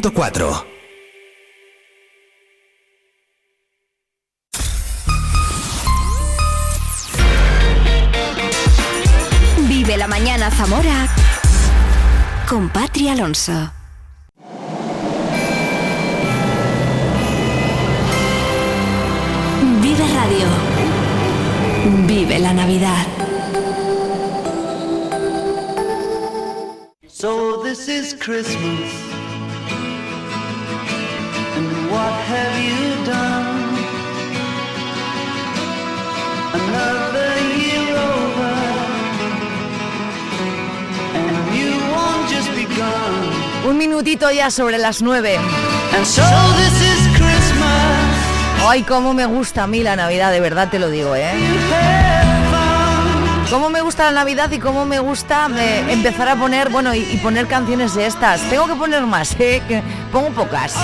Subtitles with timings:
[0.00, 0.64] 4
[9.68, 11.06] Vive la mañana Zamora
[12.48, 13.72] con Patri Alonso.
[19.82, 20.46] Vive Radio.
[22.06, 23.06] Vive la Navidad.
[27.08, 29.17] So this is Christmas.
[31.98, 33.74] And what have you done?
[36.54, 38.54] Another year over.
[41.14, 43.68] And you won't just begun.
[43.68, 45.36] Un minutito ya sobre las 9.
[45.96, 46.22] And so
[46.56, 48.66] this is Christmas.
[48.66, 51.32] Ay, cómo me gusta a mí la Navidad, de verdad te lo digo, ¿eh?
[53.50, 56.98] Cómo me gusta la Navidad y cómo me gusta eh, empezar a poner, bueno, y,
[56.98, 58.42] y poner canciones de estas.
[58.50, 59.62] Tengo que poner más, ¿eh?
[59.66, 60.74] Que pongo pocas.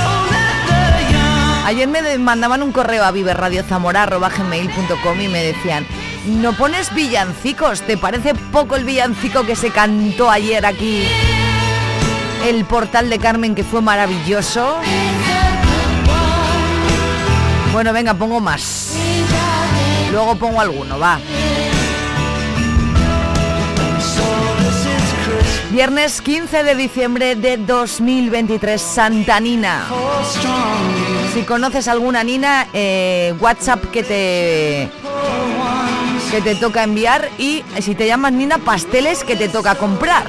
[1.64, 5.86] Ayer me mandaban un correo a viverradiozamora.gmail.com y me decían,
[6.26, 11.08] no pones villancicos, ¿te parece poco el villancico que se cantó ayer aquí?
[12.46, 14.76] El portal de Carmen que fue maravilloso.
[17.72, 18.94] Bueno, venga, pongo más.
[20.12, 21.18] Luego pongo alguno, va.
[25.74, 29.86] Viernes 15 de diciembre de 2023, Santa Nina.
[31.34, 34.88] Si conoces alguna Nina, eh, WhatsApp que te
[36.30, 40.22] que te toca enviar y si te llamas Nina, pasteles que te toca comprar.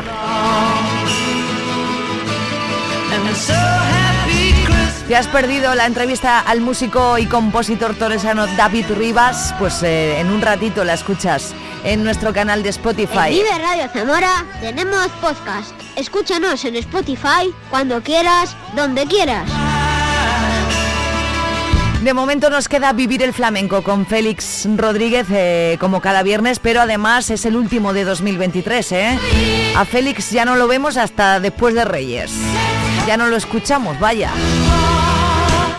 [5.07, 9.53] ¿Te has perdido la entrevista al músico y compositor toresano David Rivas?
[9.59, 11.53] Pues eh, en un ratito la escuchas
[11.85, 13.29] en nuestro canal de En Spotify.
[13.29, 15.71] Vive Radio Zamora tenemos podcast.
[15.95, 19.49] Escúchanos en Spotify cuando quieras, donde quieras.
[22.01, 26.81] De momento nos queda vivir el flamenco con Félix Rodríguez eh, como cada viernes, pero
[26.81, 28.91] además es el último de 2023.
[28.91, 29.19] ¿eh?
[29.75, 32.31] A Félix ya no lo vemos hasta después de Reyes.
[33.07, 34.31] Ya no lo escuchamos, vaya.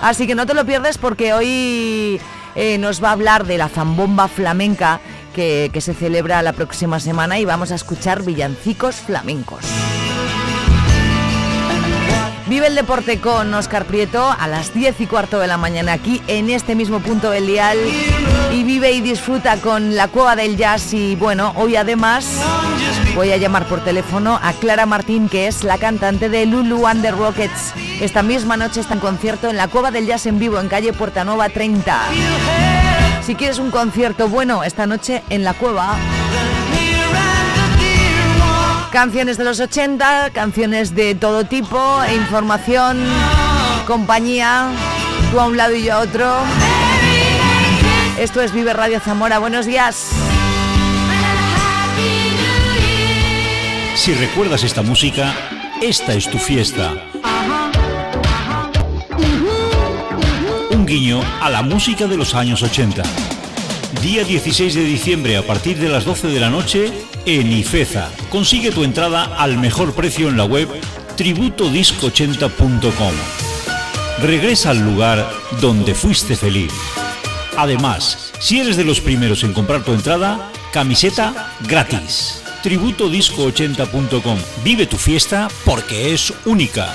[0.02, 2.20] Así que no te lo pierdes porque hoy
[2.54, 5.00] eh, nos va a hablar de la zambomba flamenca
[5.36, 9.60] que, se celebra la próxima semana y vamos a escuchar villancicos flamencos.
[12.46, 16.22] Vive el deporte con Oscar Prieto a las 10 y cuarto de la mañana aquí
[16.26, 17.76] en este mismo punto del dial
[18.52, 22.40] y vive y disfruta con la cueva del jazz y bueno, hoy además
[23.14, 27.02] voy a llamar por teléfono a Clara Martín que es la cantante de Lulu and
[27.02, 27.74] the Rockets.
[28.00, 30.92] Esta misma noche está en concierto en la cueva del jazz en vivo en calle
[30.94, 32.95] Puerta Nueva 30.
[33.26, 35.96] Si quieres un concierto bueno esta noche en la cueva,
[38.92, 43.04] Canciones de los 80, canciones de todo tipo, información,
[43.84, 44.68] compañía,
[45.32, 46.32] tú a un lado y yo a otro.
[48.16, 50.08] Esto es Vive Radio Zamora, buenos días.
[53.96, 55.34] Si recuerdas esta música,
[55.82, 56.94] esta es tu fiesta.
[60.86, 63.02] Guiño a la música de los años 80.
[64.02, 66.92] Día 16 de diciembre a partir de las 12 de la noche
[67.24, 68.08] en Ifeza.
[68.30, 70.68] Consigue tu entrada al mejor precio en la web
[71.16, 73.12] tributodisco80.com.
[74.22, 75.28] Regresa al lugar
[75.60, 76.72] donde fuiste feliz.
[77.56, 82.42] Además, si eres de los primeros en comprar tu entrada, camiseta gratis.
[82.62, 84.38] Tributodisco80.com.
[84.62, 86.94] Vive tu fiesta porque es única.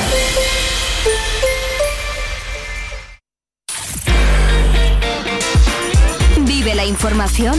[6.81, 7.53] la información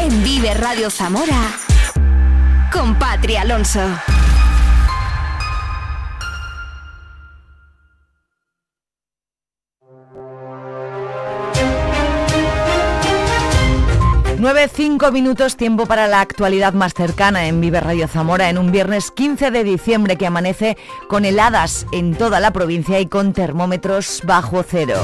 [0.00, 1.54] en Vive Radio Zamora
[2.72, 3.80] con Patria Alonso.
[14.38, 18.72] Nueve, cinco minutos, tiempo para la actualidad más cercana en Vive Radio Zamora, en un
[18.72, 24.22] viernes 15 de diciembre que amanece con heladas en toda la provincia y con termómetros
[24.24, 24.96] bajo cero.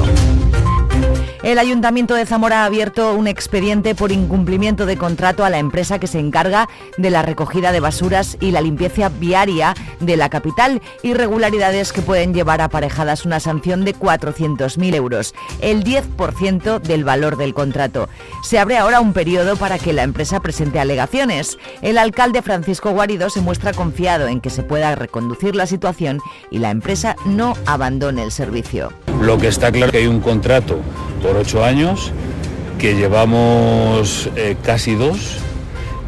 [1.43, 6.01] El Ayuntamiento de Zamora ha abierto un expediente por incumplimiento de contrato a la empresa
[6.01, 10.83] que se encarga de la recogida de basuras y la limpieza viaria de la capital,
[11.05, 17.55] irregularidades que pueden llevar aparejadas una sanción de 400.000 euros, el 10% del valor del
[17.55, 18.09] contrato.
[18.43, 21.57] Se abre ahora un periodo para que la empresa presente alegaciones.
[21.83, 26.21] El alcalde Francisco Guarido se muestra confiado en que se pueda reconducir la situación
[26.51, 28.93] y la empresa no abandone el servicio.
[29.21, 30.79] Lo que está claro es que hay un contrato
[31.23, 32.13] por ocho años,
[32.79, 35.39] que llevamos eh, casi dos,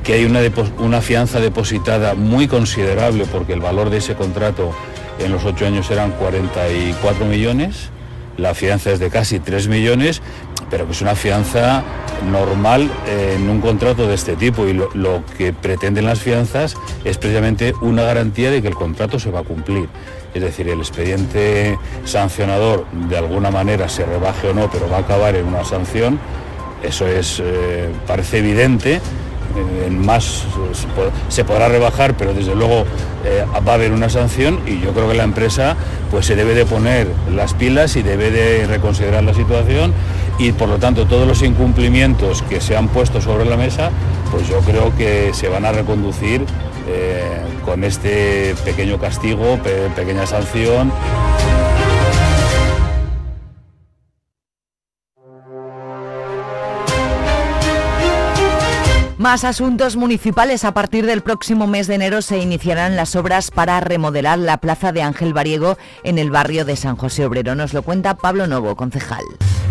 [0.04, 0.40] que hay una,
[0.78, 4.72] una fianza depositada muy considerable porque el valor de ese contrato
[5.18, 7.90] en los ocho años eran 44 millones,
[8.36, 10.22] la fianza es de casi 3 millones,
[10.70, 11.82] pero que es una fianza
[12.30, 17.18] normal eh, en un contrato de este tipo y lo, que pretenden las fianzas es
[17.18, 19.88] precisamente una garantía de que el contrato se va a cumplir.
[20.32, 25.00] Es decir, el expediente sancionador de alguna manera se rebaje o no, pero va a
[25.00, 26.20] acabar en una sanción,
[26.84, 29.00] eso es, eh, parece evidente.
[29.56, 30.44] Eh, más
[31.28, 32.84] se podrá rebajar, pero desde luego
[33.66, 35.76] va a haber una sanción y yo creo que la empresa
[36.10, 39.92] pues se debe de poner las pilas y debe de reconsiderar la situación
[40.40, 43.90] y por lo tanto todos los incumplimientos que se han puesto sobre la mesa,
[44.32, 46.46] pues yo creo que se van a reconducir
[46.88, 50.90] eh, con este pequeño castigo, pe pequeña sanción.
[59.20, 60.64] Más asuntos municipales.
[60.64, 64.92] A partir del próximo mes de enero se iniciarán las obras para remodelar la plaza
[64.92, 67.54] de Ángel Variego en el barrio de San José Obrero.
[67.54, 69.20] Nos lo cuenta Pablo Novo, concejal.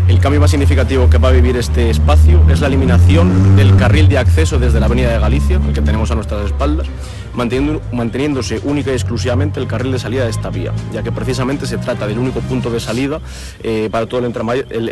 [0.07, 4.07] El cambio más significativo que va a vivir este espacio es la eliminación del carril
[4.07, 6.85] de acceso desde la Avenida de Galicia, el que tenemos a nuestras espaldas,
[7.33, 11.65] manteniendo, manteniéndose única y exclusivamente el carril de salida de esta vía, ya que precisamente
[11.65, 13.19] se trata del único punto de salida
[13.63, 14.25] eh, para todo el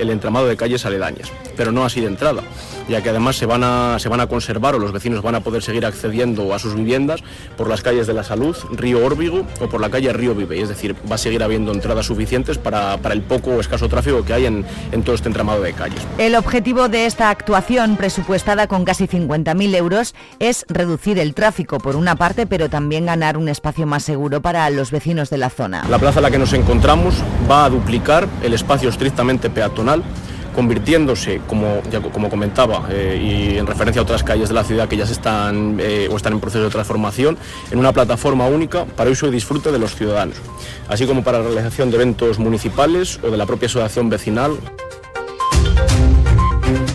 [0.09, 2.41] entramado, de calles aledañas, pero no así de entrada,
[2.87, 5.39] ya que además se van, a, se van a conservar o los vecinos van a
[5.41, 7.23] poder seguir accediendo a sus viviendas
[7.57, 10.69] por las calles de la Salud, Río Órbigo o por la calle Río Vive, es
[10.69, 14.33] decir, va a seguir habiendo entradas suficientes para, para el poco o escaso tráfico que
[14.33, 16.01] hay en, en todo este entramado de calles.
[16.17, 21.95] El objetivo de esta actuación, presupuestada con casi 50.000 euros, es reducir el tráfico por
[21.95, 25.85] una parte, pero también ganar un espacio más seguro para los vecinos de la zona.
[25.89, 27.15] La plaza en la que nos encontramos
[27.49, 30.03] va a duplicar el espacio estrictamente peatonal
[30.57, 34.97] convirtiéndose, como, como comentaba, eh, y en referencia a otras calles de la ciudad que
[34.97, 37.37] ya se están eh, o están en proceso de transformación,
[37.69, 40.37] en una plataforma única para uso y disfrute de los ciudadanos,
[40.89, 44.57] así como para la realización de eventos municipales o de la propia asociación vecinal.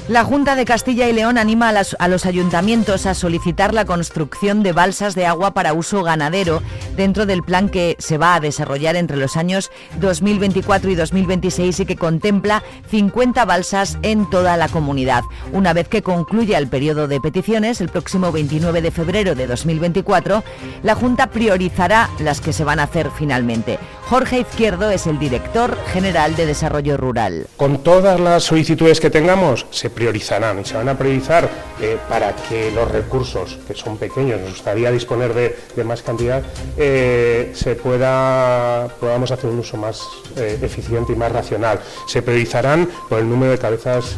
[0.09, 4.73] La Junta de Castilla y León anima a, los ayuntamientos a solicitar la construcción de
[4.73, 6.61] balsas de agua para uso ganadero
[6.97, 9.71] dentro del plan que se va a desarrollar entre los años
[10.01, 15.23] 2024 y 2026 y que contempla 50 balsas en toda la comunidad.
[15.53, 20.43] Una vez que concluya el periodo de peticiones, el próximo 29 de febrero de 2024,
[20.83, 23.79] la Junta priorizará las que se van a hacer finalmente.
[24.09, 27.47] Jorge Izquierdo es el director general de Desarrollo Rural.
[27.57, 31.49] Con todas las solicitudes que tengamos, se priorizarán y se van a priorizar
[31.81, 36.43] eh, para que los recursos, que son pequeños, nos gustaría disponer de, de más cantidad,
[36.77, 40.01] eh, se pueda, podamos hacer un uso más
[40.37, 41.81] eh, eficiente y más racional.
[42.06, 44.17] Se priorizarán por el número de cabezas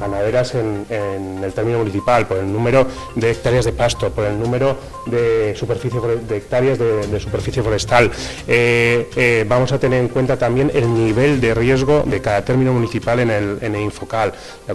[0.00, 0.86] ganaderas en,
[1.42, 6.00] el término municipal, por el número de hectáreas de pasto, por el número de, superficie,
[6.00, 8.10] de hectáreas de, de superficie forestal.
[9.46, 13.30] Vamos a tener en cuenta también el nivel de riesgo de cada término municipal en
[13.30, 14.32] el, en el Infocal.
[14.66, 14.74] ¿de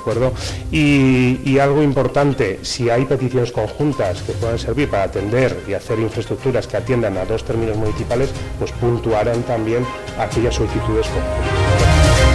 [0.72, 6.00] Y, y, algo importante, si hay peticiones conjuntas que puedan servir para atender y hacer
[6.00, 9.86] infraestructuras que atiendan a dos términos municipales, pues puntuarán también
[10.18, 12.28] aquellas solicitudes conjuntas.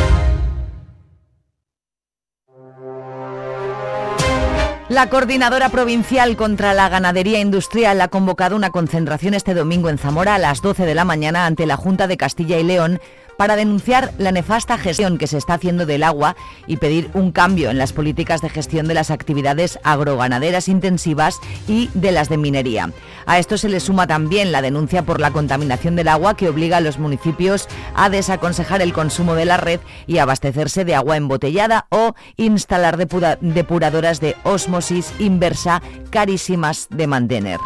[4.93, 10.35] La Coordinadora Provincial contra la Ganadería Industrial ha convocado una concentración este domingo en Zamora
[10.35, 13.01] a las 12 de la mañana ante la Junta de Castilla y León
[13.43, 16.37] para denunciar la nefasta gestión que se está haciendo del agua
[16.69, 21.91] y pedir un cambio en las políticas de gestión de las actividades agroganaderas intensivas y
[21.93, 22.93] de las de minería.
[23.27, 26.77] A esto se le suma también la denuncia por la contaminación del agua que obliga
[26.77, 31.87] a los municipios a desaconsejar el consumo de la red y abastecerse de agua embotellada
[31.89, 37.59] o instalar depuradoras de osmosis inversa carísimas de mantener.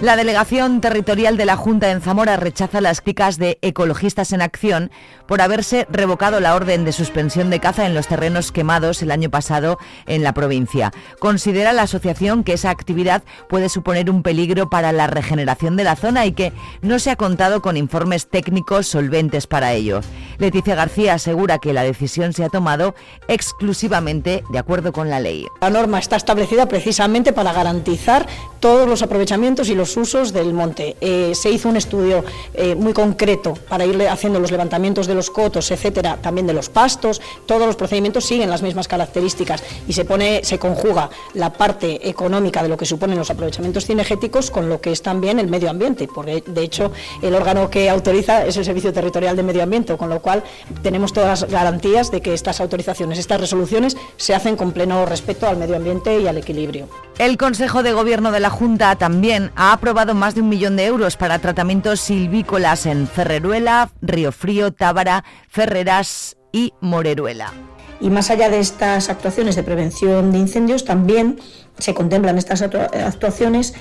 [0.00, 4.92] La delegación territorial de la Junta en Zamora rechaza las críticas de Ecologistas en Acción
[5.26, 9.28] por haberse revocado la orden de suspensión de caza en los terrenos quemados el año
[9.28, 9.76] pasado
[10.06, 10.92] en la provincia.
[11.18, 15.96] Considera la asociación que esa actividad puede suponer un peligro para la regeneración de la
[15.96, 20.00] zona y que no se ha contado con informes técnicos solventes para ello.
[20.38, 22.94] Leticia García asegura que la decisión se ha tomado
[23.26, 25.46] exclusivamente de acuerdo con la ley.
[25.60, 28.28] La norma está establecida precisamente para garantizar
[28.60, 30.96] todos los aprovechamientos y los usos del monte.
[31.00, 32.24] Eh, se hizo un estudio
[32.54, 36.68] eh, muy concreto para ir haciendo los levantamientos de los cotos, etcétera, también de los
[36.68, 37.20] pastos.
[37.46, 42.62] Todos los procedimientos siguen las mismas características y se pone, se conjuga la parte económica
[42.62, 46.08] de lo que suponen los aprovechamientos cinegéticos con lo que es también el medio ambiente,
[46.12, 50.10] porque de hecho el órgano que autoriza es el Servicio Territorial de Medio Ambiente, con
[50.10, 50.42] lo cual
[50.82, 55.46] tenemos todas las garantías de que estas autorizaciones, estas resoluciones se hacen con pleno respeto
[55.46, 56.88] al medio ambiente y al equilibrio.
[57.18, 60.86] El Consejo de Gobierno de la Junta también ha aprobado más de un millón de
[60.86, 67.52] euros para tratamientos silvícolas en Ferreruela, Río Frío, Tábara, Ferreras y Moreruela.
[68.00, 71.40] Y más allá de estas actuaciones de prevención de incendios, también
[71.78, 73.74] se contemplan estas actuaciones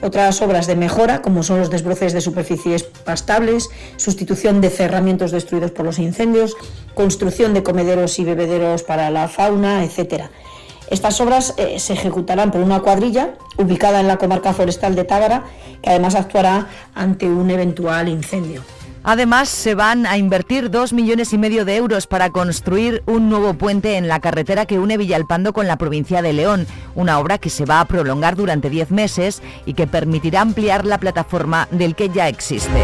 [0.00, 5.70] otras obras de mejora, como son los desbroces de superficies pastables, sustitución de cerramientos destruidos
[5.70, 6.56] por los incendios,
[6.94, 10.30] construcción de comederos y bebederos para la fauna, etcétera.
[10.90, 15.44] Estas obras eh, se ejecutarán por una cuadrilla ubicada en la comarca forestal de Tágara,
[15.82, 18.62] que además actuará ante un eventual incendio.
[19.06, 23.52] Además, se van a invertir dos millones y medio de euros para construir un nuevo
[23.52, 27.50] puente en la carretera que une Villalpando con la provincia de León, una obra que
[27.50, 32.08] se va a prolongar durante diez meses y que permitirá ampliar la plataforma del que
[32.08, 32.80] ya existe.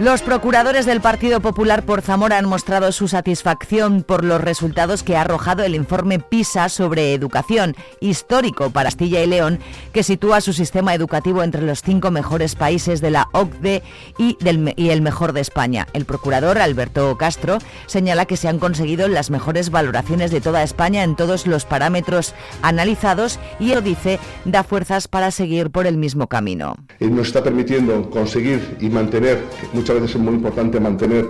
[0.00, 5.14] Los procuradores del Partido Popular por Zamora han mostrado su satisfacción por los resultados que
[5.14, 9.58] ha arrojado el informe PISA sobre educación, histórico para Castilla y León,
[9.92, 13.82] que sitúa su sistema educativo entre los cinco mejores países de la OCDE
[14.16, 15.86] y, el mejor de España.
[15.92, 21.04] El procurador Alberto Castro señala que se han conseguido las mejores valoraciones de toda España
[21.04, 26.26] en todos los parámetros analizados y, él dice, da fuerzas para seguir por el mismo
[26.26, 26.76] camino.
[27.00, 31.26] Nos está permitiendo conseguir y mantener muchas veces es muy importante mantener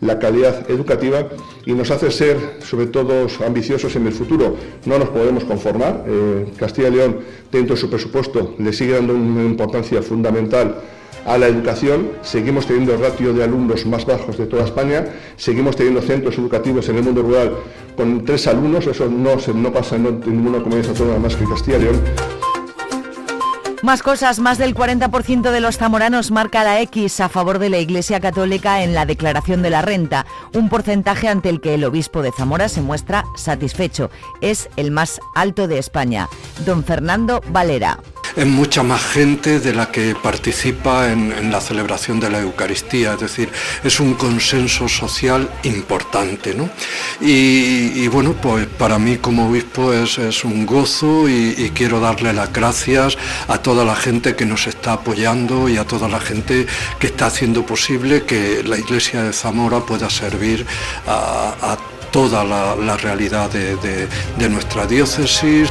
[0.00, 1.28] la calidad educativa
[1.64, 4.56] y nos hace ser, sobre todo, ambiciosos en el futuro.
[4.84, 6.04] No nos podemos conformar.
[6.06, 7.18] Eh, Castilla y León,
[7.50, 10.76] dentro de su presupuesto, le sigue dando una importancia fundamental
[11.26, 12.10] a la educación.
[12.22, 15.06] Seguimos teniendo el ratio de alumnos más bajos de toda España.
[15.36, 17.54] Seguimos teniendo centros educativos en el mundo rural
[17.96, 18.86] con tres alumnos.
[18.86, 22.43] Eso no, no pasa en ninguna comunidad autónoma más que Castilla y León.
[23.84, 27.76] Más cosas, más del 40% de los zamoranos marca la X a favor de la
[27.76, 30.24] Iglesia Católica en la declaración de la renta,
[30.54, 34.08] un porcentaje ante el que el obispo de Zamora se muestra satisfecho.
[34.40, 36.30] Es el más alto de España.
[36.64, 37.98] Don Fernando Valera
[38.36, 43.20] es mucha más gente de la que participa en, la celebración de la Eucaristía, es
[43.20, 43.50] decir,
[43.84, 46.54] es un consenso social importante.
[46.54, 46.68] ¿no?
[47.20, 53.16] Y, bueno, pues para mí como obispo es, un gozo y, quiero darle las gracias
[53.48, 56.66] a toda la gente que nos está apoyando y a toda la gente
[56.98, 60.66] que está haciendo posible que la Iglesia de Zamora pueda servir
[61.06, 61.76] a,
[62.12, 65.68] toda la, realidad de nuestra diócesis.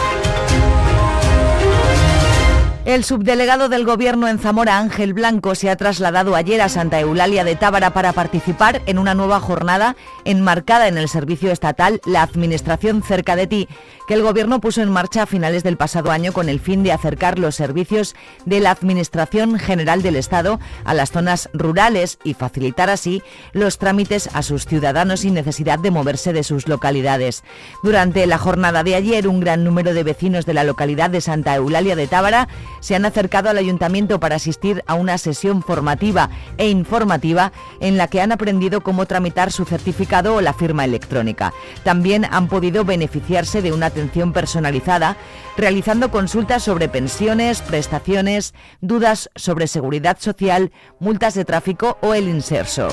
[2.86, 7.46] El subdelegado del Gobierno en Zamora, Ángel Blanco, se ha trasladado ayer a Santa Eulalia
[7.46, 13.02] de Tábara para participar en una nueva jornada enmarcada en el servicio estatal La Administración
[13.02, 13.70] cerca de ti,
[14.06, 16.92] que el Gobierno puso en marcha a finales del pasado año con el fin de
[16.92, 22.90] acercar los servicios de la Administración General del Estado a las zonas rurales y facilitar
[22.90, 23.24] así
[23.54, 27.46] los trámites a sus ciudadanos sin necesidad de moverse de sus localidades.
[27.82, 31.56] Durante la jornada de ayer, un gran número de vecinos de la localidad de Santa
[31.56, 32.50] Eulalia de Tábara
[32.84, 38.10] se han acercado al ayuntamiento para asistir a una sesión formativa e informativa en la
[38.10, 41.54] que han aprendido cómo tramitar su certificado o la firma electrónica.
[41.84, 45.16] También han podido beneficiarse de una atención personalizada,
[45.56, 52.90] realizando consultas sobre pensiones, prestaciones, dudas sobre seguridad social, multas de tráfico o el inserso.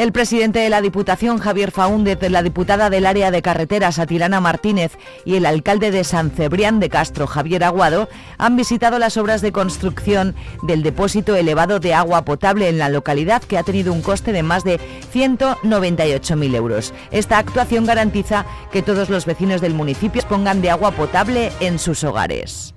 [0.00, 4.92] El presidente de la Diputación, Javier Faúndez, la diputada del área de carreteras, Atilana Martínez,
[5.26, 9.52] y el alcalde de San Cebrián de Castro, Javier Aguado, han visitado las obras de
[9.52, 14.32] construcción del depósito elevado de agua potable en la localidad, que ha tenido un coste
[14.32, 14.80] de más de
[15.12, 16.94] 198.000 euros.
[17.10, 22.04] Esta actuación garantiza que todos los vecinos del municipio pongan de agua potable en sus
[22.04, 22.74] hogares.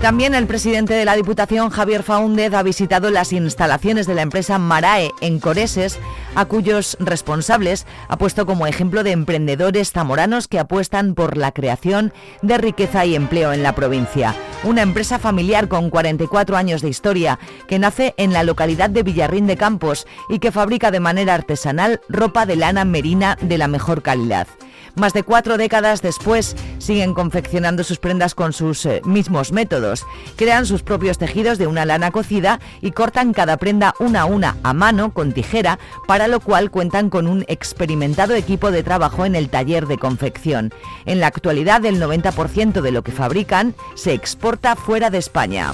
[0.00, 4.56] También el presidente de la Diputación, Javier Faúndez, ha visitado las instalaciones de la empresa
[4.56, 5.98] Marae en Coreses,
[6.36, 12.12] a cuyos responsables ha puesto como ejemplo de emprendedores zamoranos que apuestan por la creación
[12.42, 14.36] de riqueza y empleo en la provincia.
[14.62, 19.48] Una empresa familiar con 44 años de historia que nace en la localidad de Villarrín
[19.48, 24.02] de Campos y que fabrica de manera artesanal ropa de lana merina de la mejor
[24.02, 24.46] calidad.
[24.94, 30.06] Más de cuatro décadas después siguen confeccionando sus prendas con sus eh, mismos métodos.
[30.36, 34.56] Crean sus propios tejidos de una lana cocida y cortan cada prenda una a una
[34.62, 39.34] a mano con tijera, para lo cual cuentan con un experimentado equipo de trabajo en
[39.34, 40.72] el taller de confección.
[41.06, 45.72] En la actualidad el 90% de lo que fabrican se exporta fuera de España.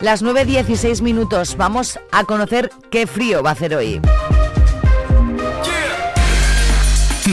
[0.00, 4.02] Las 9.16 minutos, vamos a conocer qué frío va a hacer hoy.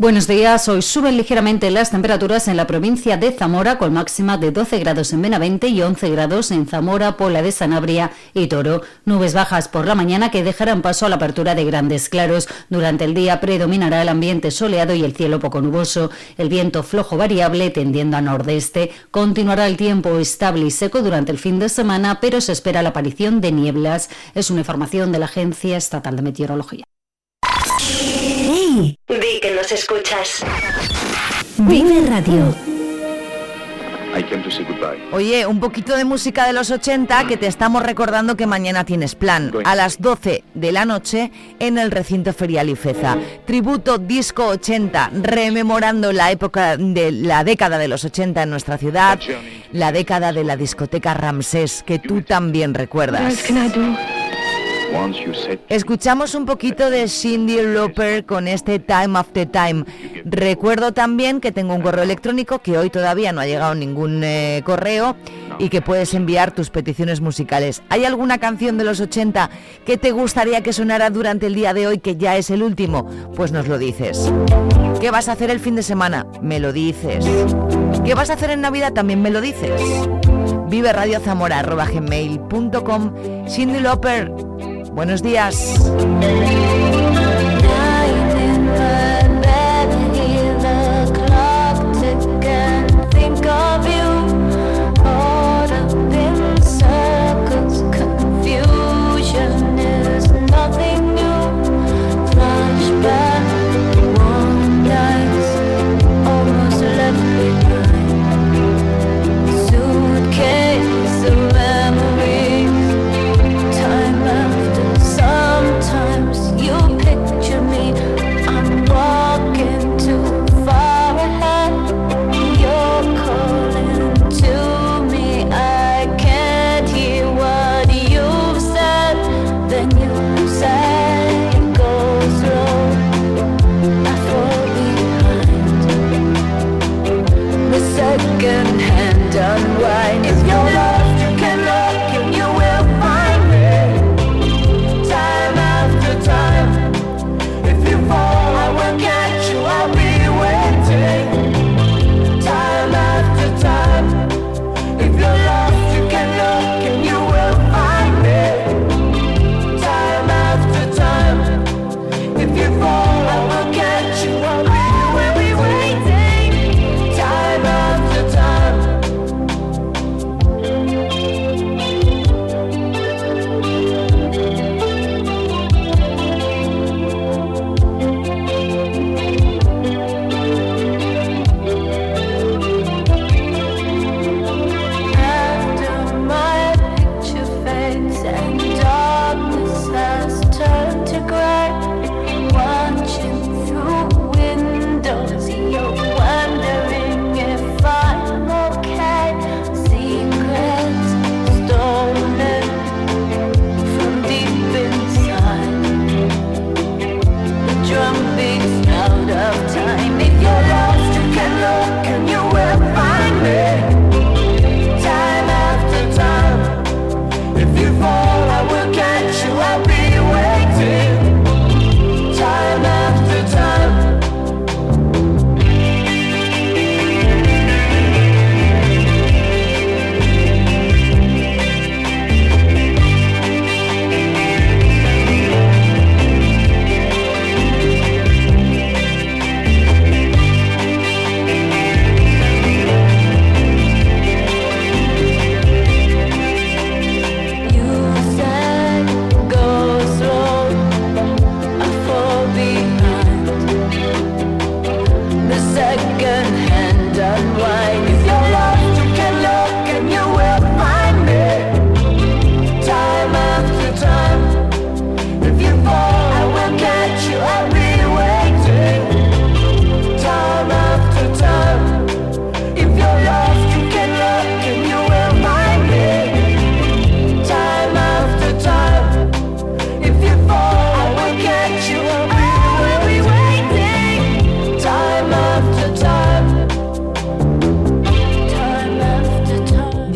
[0.00, 4.52] Buenos días, hoy suben ligeramente las temperaturas en la provincia de Zamora con máxima de
[4.52, 8.82] 12 grados en Benavente y 11 grados en Zamora, Pola de Sanabria y Toro.
[9.06, 12.46] Nubes bajas por la mañana que dejarán paso a la apertura de grandes claros.
[12.68, 16.12] Durante el día predominará el ambiente soleado y el cielo poco nuboso.
[16.36, 18.92] El viento flojo variable tendiendo a nordeste.
[19.10, 22.90] Continuará el tiempo estable y seco durante el fin de semana, pero se espera la
[22.90, 24.10] aparición de nieblas.
[24.36, 26.84] Es una información de la Agencia Estatal de Meteorología.
[28.78, 30.44] Di que nos escuchas.
[31.58, 32.54] Vive Radio.
[35.12, 39.14] Oye, un poquito de música de los 80 que te estamos recordando que mañana tienes
[39.14, 39.52] plan.
[39.64, 43.16] A las 12 de la noche en el recinto ferial Ifeza.
[43.46, 49.18] Tributo Disco 80, rememorando la época de la década de los 80 en nuestra ciudad,
[49.72, 53.44] la década de la discoteca Ramsés, que tú también recuerdas.
[55.68, 59.84] Escuchamos un poquito de Cindy Lauper con este Time After Time.
[60.24, 64.62] Recuerdo también que tengo un correo electrónico que hoy todavía no ha llegado ningún eh,
[64.64, 65.16] correo
[65.58, 67.82] y que puedes enviar tus peticiones musicales.
[67.88, 69.50] ¿Hay alguna canción de los 80
[69.84, 73.08] que te gustaría que sonara durante el día de hoy que ya es el último?
[73.34, 74.32] Pues nos lo dices.
[75.00, 76.26] ¿Qué vas a hacer el fin de semana?
[76.40, 77.24] Me lo dices.
[78.04, 78.92] ¿Qué vas a hacer en Navidad?
[78.92, 79.80] También me lo dices.
[80.68, 83.14] Vive Radio Zamora, gmail.com.
[83.48, 84.30] Cindy Lauper,
[84.98, 85.78] buenos días.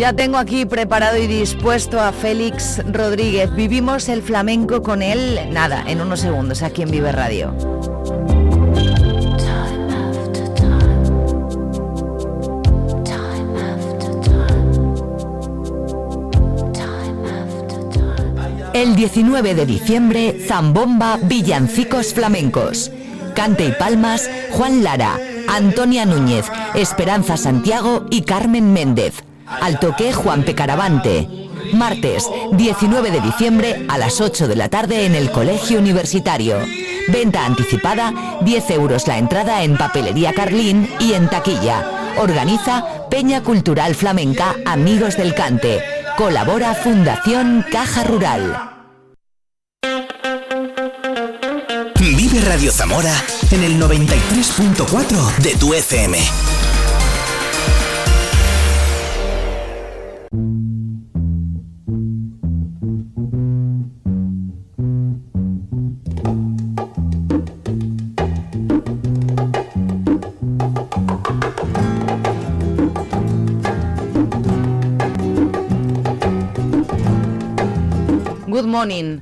[0.03, 3.55] Ya tengo aquí preparado y dispuesto a Félix Rodríguez.
[3.55, 7.55] Vivimos el flamenco con él, nada, en unos segundos aquí en Vive Radio.
[18.75, 22.91] El 19 de diciembre, Zambomba Villancicos Flamencos.
[23.37, 29.23] Cante y palmas, Juan Lara, Antonia Núñez, Esperanza Santiago y Carmen Méndez.
[29.61, 31.29] Al toque, Juan Pecaravante.
[31.73, 36.59] Martes, 19 de diciembre a las 8 de la tarde en el Colegio Universitario.
[37.09, 42.15] Venta anticipada, 10 euros la entrada en Papelería Carlín y en taquilla.
[42.19, 45.83] Organiza Peña Cultural Flamenca Amigos del Cante.
[46.17, 48.71] Colabora Fundación Caja Rural.
[51.99, 53.12] Vive Radio Zamora
[53.51, 56.19] en el 93.4 de tu FM.
[78.83, 79.21] Morning.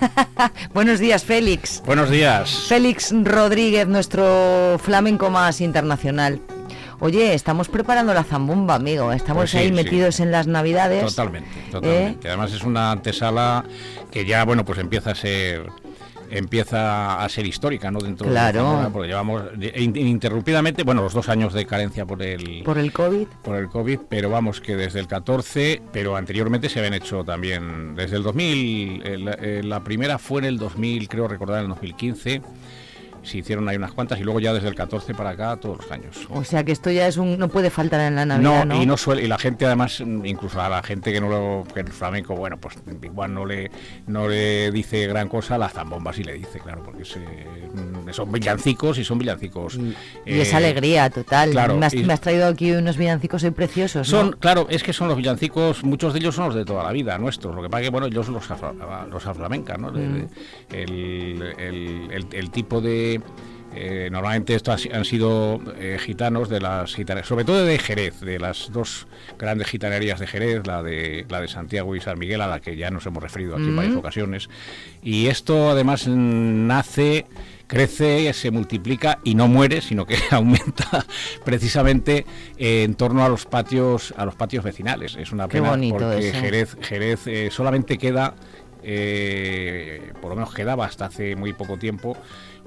[0.74, 1.80] Buenos días, Félix.
[1.86, 2.64] Buenos días.
[2.68, 6.40] Félix Rodríguez, nuestro flamenco más internacional.
[6.98, 9.12] Oye, estamos preparando la zambomba, amigo.
[9.12, 9.72] Estamos Pues sí, ahí sí.
[9.72, 11.04] metidos en las navidades.
[11.04, 11.70] Totalmente, ¿Eh?
[11.70, 12.28] totalmente.
[12.28, 13.64] Además es una antesala
[14.10, 15.66] que ya, bueno, pues empieza a ser
[16.30, 18.00] empieza a ser histórica, ¿no?
[18.00, 18.60] Dentro de Claro.
[18.60, 22.78] Zamora, porque llevamos de- in- ininterrumpidamente, bueno, los dos años de carencia por el Por
[22.78, 23.26] el COVID.
[23.42, 27.94] por el COVID, pero vamos que desde el 14, pero anteriormente se habían hecho también
[27.94, 31.62] desde el 2000, eh, la, eh, la primera fue en el 2000, creo recordar en
[31.64, 32.42] el 2015.
[33.22, 35.90] Se hicieron ahí unas cuantas y luego ya desde el 14 para acá todos los
[35.92, 36.26] años.
[36.30, 37.38] O sea que esto ya es un.
[37.38, 38.74] No puede faltar en la Navidad, ¿no?
[38.74, 41.28] No, y no suele, y la gente además, mm, incluso a la gente que no
[41.28, 43.70] lo, que el flamenco, bueno, pues igual no le
[44.06, 48.32] no le dice gran cosa, la zambomba sí le dice, claro, porque se- mm, son
[48.32, 49.78] villancicos y son villancicos.
[50.24, 51.50] Y es eh, alegría total.
[51.50, 54.10] claro, me, has, y- me has traído aquí unos villancicos hoy preciosos.
[54.12, 54.18] ¿no?
[54.18, 56.92] Son, claro, es que son los villancicos, muchos de ellos son los de toda la
[56.92, 57.54] vida, nuestros.
[57.54, 59.88] Lo que pasa que, bueno, ellos los, afla- los aflamencan, ¿no?
[59.90, 60.28] El,
[60.70, 63.09] el- el- el tipo de...
[63.72, 68.40] eh, normalmente estos han sido eh, gitanos de las gitanerías, sobre todo de Jerez, de
[68.40, 69.06] las dos
[69.38, 72.76] grandes gitanerías de Jerez, la de, la de Santiago y San Miguel, a la que
[72.76, 73.98] ya nos hemos referido aquí en varias Mm.
[73.98, 74.48] ocasiones.
[75.02, 77.26] Y esto además mm, nace
[77.68, 81.06] crece, se multiplica y no muere, sino que aumenta
[81.44, 82.26] precisamente
[82.58, 85.14] eh, en torno a los patios, a los patios vecinales.
[85.14, 86.40] Es una pena porque eso.
[86.40, 88.34] Jerez, Jerez solamente queda,
[88.82, 92.16] eh, por lo menos quedaba hasta hace muy poco tiempo,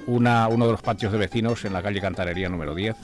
[0.08, 2.96] una, uno de los patios de vecinos en la calle Cantarería número 10.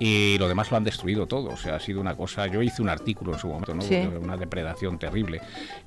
[0.00, 2.48] Y lo demás lo han destruido todo, o sea, ha sido una cosa.
[2.48, 3.82] Yo hice un artículo en su momento, ¿no?
[3.82, 3.96] Sí.
[4.20, 5.40] Una depredación terrible.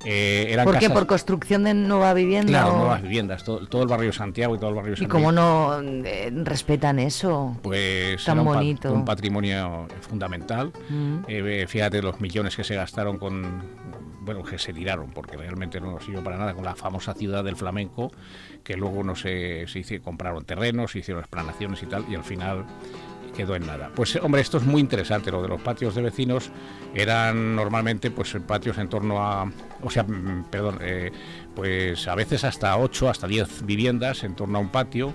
[0.04, 0.86] Eh, eran ¿Por qué?
[0.86, 2.48] casas- ¿Por construcción de nueva vivienda?
[2.50, 5.08] Claro, o- nuevas viviendas, todo, todo el barrio Santiago y todo el barrio ¿Y San
[5.08, 7.54] cómo no eh, respetan eso?
[7.62, 8.92] Pues Tan bonito.
[8.92, 10.72] un patrimonio fundamental.
[10.88, 11.16] Mm.
[11.28, 13.62] Eh, fíjate los millones que se gastaron con,
[14.22, 17.44] bueno, que se tiraron, porque realmente no nos sirvió para nada con la famosa ciudad
[17.44, 18.10] del flamenco,
[18.64, 22.24] que luego no se, se hizo, compraron terrenos, se hicieron explanaciones y tal, y al
[22.24, 22.64] final
[23.38, 23.92] quedó en nada.
[23.94, 26.50] Pues hombre, esto es muy interesante, lo de los patios de vecinos
[26.92, 29.48] eran normalmente pues patios en torno a,
[29.80, 31.12] o sea, mm, perdón, eh,
[31.54, 35.14] pues a veces hasta 8, hasta 10 viviendas en torno a un patio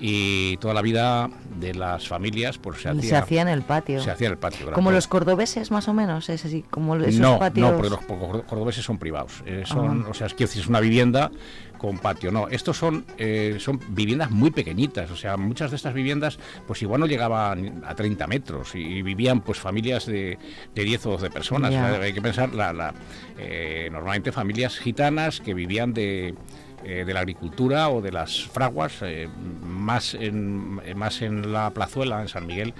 [0.00, 4.00] y toda la vida de las familias pues se hacía, se hacía en el patio.
[4.00, 4.72] se hacía en el patio.
[4.72, 7.70] Como los cordobeses, más o menos, es así, como esos no, patios.
[7.70, 9.42] no, porque los cordobeses son privados.
[9.46, 10.10] eh, son, Ah.
[10.10, 11.30] O sea, es que es una vivienda
[11.78, 12.30] con patio.
[12.30, 15.10] No, estos son, eh, son viviendas muy pequeñitas.
[15.10, 19.40] O sea, muchas de estas viviendas, pues igual no llegaban a 30 metros y, vivían
[19.40, 20.38] pues familias de,
[20.74, 21.72] de 10 o 12 personas.
[21.72, 21.84] Ya.
[21.84, 22.94] O sea, hay que pensar, la, la,
[23.38, 26.34] eh, normalmente familias gitanas que vivían de
[26.82, 29.28] eh, de la agricultura o de las fraguas, eh,
[29.62, 32.72] más, en, eh, más en la plazuela, en San Miguel,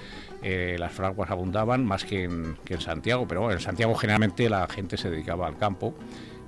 [0.43, 5.47] las fraguas abundaban más que en, Santiago, pero en Santiago generalmente la gente se dedicaba
[5.47, 5.95] al campo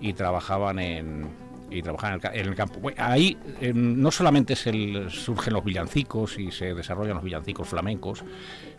[0.01, 1.29] y trabajaban en,
[1.71, 2.81] y trabajaban en el, campo.
[2.97, 3.37] Ahí
[3.75, 8.25] no solamente surgen los villancicos y se desarrollan los villancicos flamencos,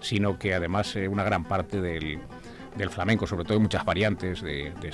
[0.01, 2.17] sino que además una gran parte del,
[2.75, 4.91] del flamenco, sobre todo hay muchas variantes de, de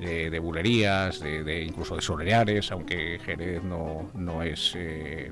[0.00, 5.30] de, de bulerías, de, de incluso de soleares, aunque Jerez no, no es, eh,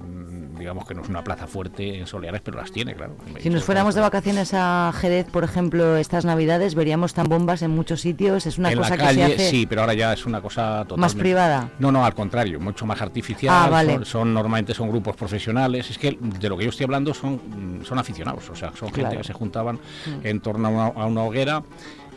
[0.59, 3.17] digamos que no es una plaza fuerte en soleares, pero las tiene, claro.
[3.41, 7.71] Si nos fuéramos de vacaciones a Jerez, por ejemplo, estas navidades, veríamos tan bombas en
[7.73, 8.47] muchos sitios.
[8.47, 10.41] Es una en cosa la calle, que se hace sí, pero ahora ya es una
[10.41, 11.01] cosa totalmente...
[11.01, 11.71] más privada.
[11.79, 13.55] No, no, al contrario, mucho más artificial.
[13.57, 13.95] Ah, vale.
[13.95, 15.91] son, son- normalmente son grupos profesionales.
[15.91, 19.17] Es que de lo que yo estoy hablando son, son aficionados, o sea, son gente
[19.17, 20.27] que se juntaban Mm.
[20.27, 21.63] en torno a una, a una hoguera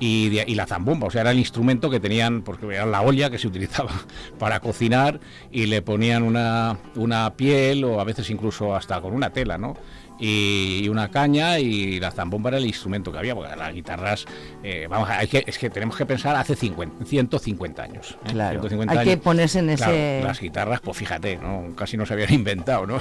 [0.06, 3.02] y, de- y la zambomba, o sea, era el instrumento que tenían, porque era la
[3.02, 3.92] olla que se utilizaba
[4.40, 5.20] para cocinar
[5.52, 9.76] y le ponían una, una piel o a veces incluso hasta con una tela, ¿no?
[10.20, 14.26] Y, una caña y la zambomba era el instrumento que había, porque las guitarras,
[14.64, 18.18] eh, vamos, hay que, es que tenemos que pensar hace 50, 150 años.
[18.26, 18.32] ¿eh?
[18.32, 21.76] Claro, 150 hay que ponerse en Claro, ese- las guitarras, pues fíjate, ¿no?
[21.76, 23.00] casi no se habían inventado, ¿no?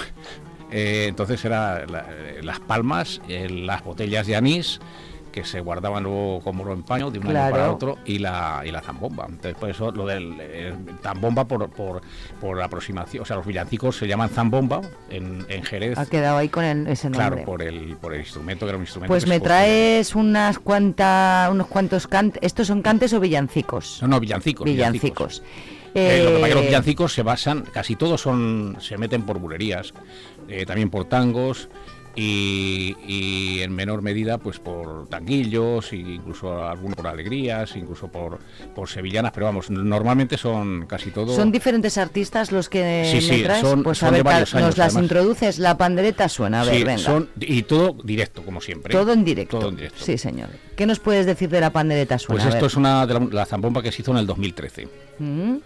[0.70, 4.80] Eh, entonces era la- eh, las palmas, las botellas de anís
[5.32, 7.52] que se guardaban luego como en paño de un año Claro.
[7.56, 9.24] para otro y la, y la zambomba.
[9.28, 12.02] Entonces por eso lo del eh, zambomba por, por,
[12.40, 15.98] por aproximación, o sea los villancicos se llaman zambomba en, en Jerez.
[15.98, 17.26] Ha quedado ahí con el- ese nombre.
[17.28, 19.10] Claro, por el, por el instrumento que era un instrumento.
[19.12, 22.40] Pues que me traes unas cuantas, unos cuantos cantes.
[22.42, 23.98] ¿Estos son cantes o villancicos?
[24.02, 24.64] No, no, villancicos.
[24.66, 25.42] Villancicos.
[25.94, 28.96] Eh, lo que pasa es que los Eh, villancicos se basan, casi todos son, se
[28.98, 29.92] meten por bulerías,
[30.48, 31.68] eh, también por tangos
[32.14, 38.38] y, y en menor medida pues por tanguillos, e incluso algunos por alegrías, incluso por,
[38.74, 41.34] por sevillanas, pero vamos, normalmente son casi todos.
[41.36, 43.60] Son diferentes artistas los que Sí, sí, traes.
[43.62, 45.02] son- pues son a de ver, varios nos las además.
[45.04, 45.58] introduces.
[45.58, 46.98] La pandereta suena, a ver, Sí, venga.
[46.98, 48.92] son- y todo directo, como siempre.
[48.92, 49.58] Todo en directo.
[49.58, 50.04] Todo en directo.
[50.04, 50.48] Sí, señor.
[50.76, 52.42] ¿Qué nos puedes decir de la pandereta suena?
[52.42, 54.88] Pues esto es una de la, la zambomba que se hizo en el 2013.
[55.18, 55.56] Mm.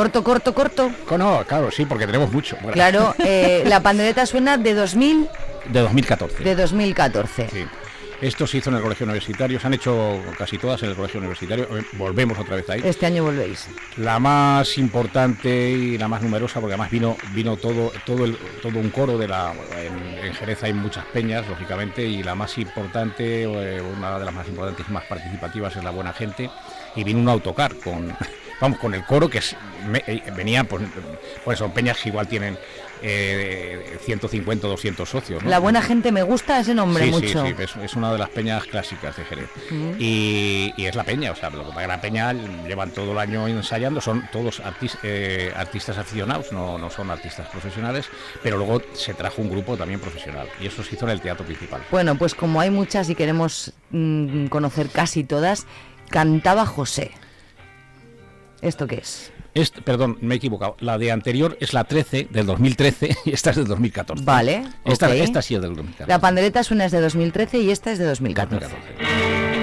[0.00, 0.90] Corto, corto, corto.
[1.18, 2.56] No, claro, sí, porque tenemos mucho.
[2.62, 5.28] Bueno, Claro, eh, la pandereta suena de 2000,
[5.70, 6.42] De 2014.
[6.42, 7.48] de 2014.
[7.52, 7.66] Sí.
[8.22, 11.20] Esto se hizo en el colegio universitario, se han hecho casi todas en el colegio
[11.20, 11.64] universitario.
[11.78, 12.80] Eh, Volvemos otra vez ahí.
[12.82, 13.66] Este año volvéis.
[13.98, 18.78] La más importante y la más numerosa, porque además vino vino todo todo el, todo
[18.78, 23.42] un coro de la en, en Jerez hay muchas peñas, lógicamente, y la más importante,
[23.42, 26.50] eh, una de las más importantes y más participativas es la Buena Gente,
[26.96, 28.14] y vino un autocar con
[28.60, 29.56] vamos con el coro que es,
[29.88, 30.82] me- eh, venía pues,
[31.44, 32.58] pues son peñas que igual tienen
[33.02, 35.42] eh, 150 o 200 socios.
[35.42, 35.48] ¿no?
[35.48, 37.46] La buena gente me gusta ese nombre Sí, mucho.
[37.46, 39.48] Sí, sí, es, es una de las peñas clásicas de Jerez.
[39.70, 39.92] Mm.
[39.98, 42.32] Y, y es la peña, o sea, lo que pasa es que la peña
[42.66, 47.48] llevan todo el año ensayando, son todos artis- eh, artistas aficionados, no, no son artistas
[47.48, 48.06] profesionales,
[48.42, 51.46] pero luego se trajo un grupo también profesional y eso se hizo en el teatro
[51.46, 51.80] principal.
[51.90, 55.66] Bueno, pues como hay muchas y queremos mm, conocer casi todas,
[56.10, 57.12] cantaba José.
[58.62, 59.32] ¿Esto qué es?
[59.54, 60.76] Este, perdón, me he equivocado.
[60.80, 64.24] La de anterior es la 13 del 2013 y esta es del 2014.
[64.24, 64.64] Vale.
[64.84, 65.20] Esta, okay.
[65.20, 66.08] esta sí es del 2014.
[66.08, 68.66] La pandereta es una es de 2013 y esta es de 2014.
[68.66, 69.59] 2014.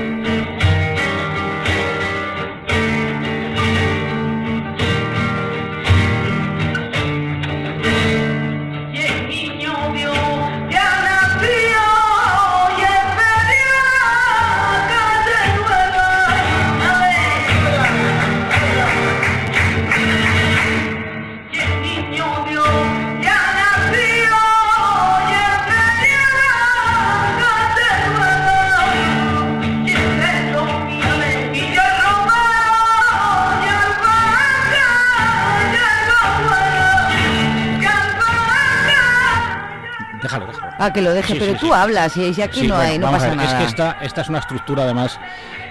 [40.79, 41.73] Ah, que lo deje, Sí, pero sí, tú sí.
[41.73, 43.49] hablas y, y aquí no bueno, hay, no pasa nada.
[43.49, 45.19] Es que esta, esta es una estructura además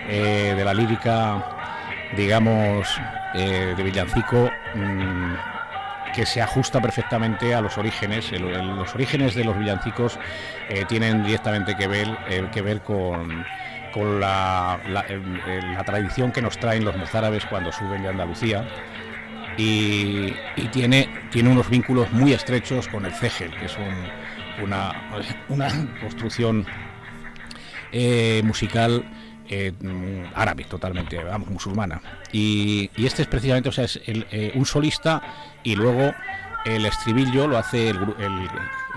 [0.09, 1.43] eh, de la lírica,
[2.17, 2.89] digamos,
[3.35, 5.35] eh, de villancico mm,
[6.15, 8.33] que se ajusta perfectamente a los orígenes.
[8.33, 10.19] El- el- los orígenes de los villancicos
[10.71, 12.09] eh, tienen directamente que ver,
[12.53, 13.45] que ver con
[13.93, 18.63] con la, la tradición que nos traen los mozárabes cuando suben de Andalucía
[19.57, 24.11] y, y tiene, tiene unos vínculos muy estrechos con el cegel, que es un-
[24.63, 24.93] una,
[25.49, 25.69] una
[26.01, 26.67] construcción
[27.93, 29.05] eh, musical
[29.49, 29.73] eh,
[30.35, 32.01] árabe totalmente, vamos, musulmana.
[32.33, 35.23] Y, y este es precisamente, o sea, es el, eh, un solista
[35.63, 36.13] y luego
[36.65, 38.49] el estribillo lo hace el, el-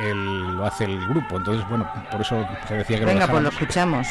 [0.07, 1.37] el- lo hace el grupo.
[1.37, 4.07] Entonces, bueno, por eso se decía que lo Venga, pues lo escuchamos.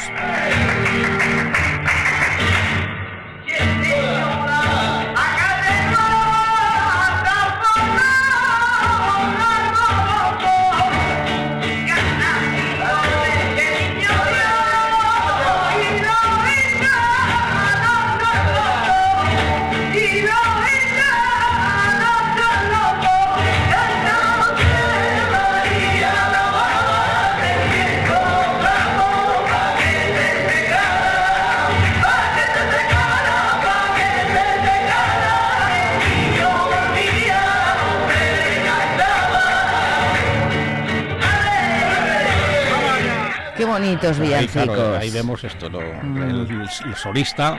[44.07, 44.75] Bonitos Ahí, villancicos.
[44.77, 46.17] claro, ahí vemos esto, lo- Mm.
[46.23, 47.51] el, el solista,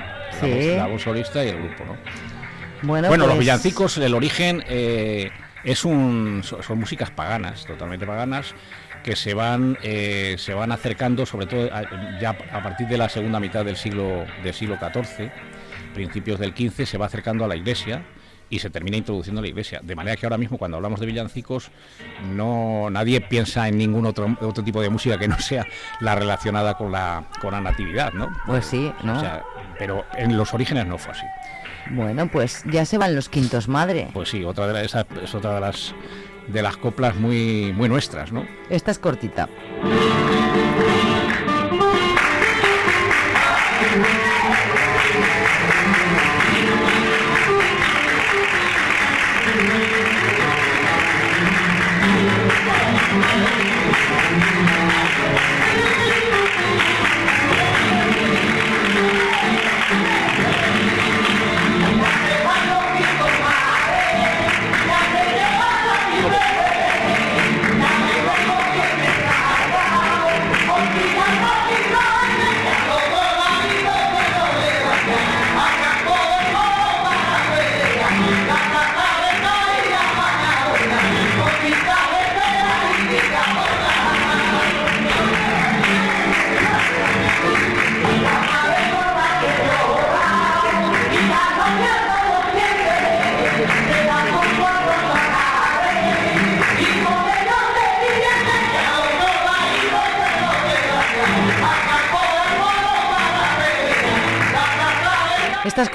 [0.43, 1.97] la voz- la voz solista y el grupo, ¿no?
[2.83, 5.31] Bueno, Bueno, los pues- villancicos, el origen eh,
[5.65, 8.55] es un, son, son músicas paganas, totalmente paganas,
[9.05, 13.09] que se van eh, se van acercando, sobre todo a- ya a partir de la
[13.09, 15.31] segunda mitad del siglo del siglo XIV,
[15.95, 18.03] principios del XV, se va acercando a la Iglesia
[18.51, 19.81] y se termina introduciendo la Iglesia.
[19.83, 21.71] De manera que ahora mismo cuando hablamos de villancicos
[22.35, 25.65] no nadie piensa en ningún otro otro tipo de música que no sea
[26.01, 28.29] la relacionada con la con la natividad, ¿no?
[28.47, 29.17] Pues sí, ¿no?
[29.17, 29.43] O sea,
[29.79, 31.25] pero en los orígenes no fue así.
[31.93, 34.09] Bueno, pues ya se van los quintos madre.
[34.13, 35.95] Pues sí, otra de la- esa es otra de las
[36.49, 38.45] de las coplas muy muy nuestras, ¿no?
[38.69, 39.49] Esta es cortita.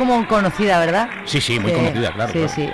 [0.08, 1.10] Como conocida, ¿verdad?
[1.26, 2.32] Sí, sí, muy Eh, conocida, claro.
[2.32, 2.54] Sí, claro.
[2.54, 2.70] sí.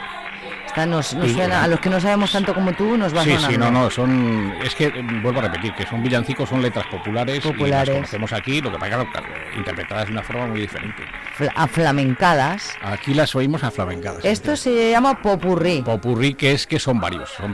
[0.65, 3.23] Esta nos, nos Y- suena, a los que no sabemos tanto como tú, nos va
[3.23, 3.49] Sí, sonando.
[3.49, 4.89] sí, no, no, son, es que
[5.21, 7.89] vuelvo a repetir, que son villancicos, son letras populares, y Populares.
[7.89, 11.03] las conocemos aquí, lo que pasa claro, interpretadas de una forma muy diferente.
[11.41, 12.69] Fla- aflamencadas.
[12.83, 14.23] Aquí las oímos aflamencadas.
[14.23, 15.81] Esto se llama popurrí.
[15.81, 17.51] Popurrí, que es que son varios, son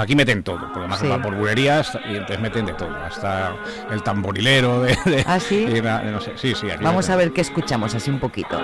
[0.00, 1.06] aquí meten todo, porque además Sí.
[1.06, 3.54] van por bulerías y entonces meten de todo, hasta
[3.92, 5.64] el tamborilero de, de- ¿Ah, sí?
[5.68, 8.18] y la- de no sé, sí, sí, aquí Vamos a ver qué escuchamos así un
[8.18, 8.60] poquito.